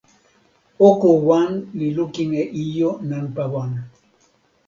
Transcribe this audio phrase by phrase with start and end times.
[0.87, 3.71] oko wan li lukin e ijo nanpa wan.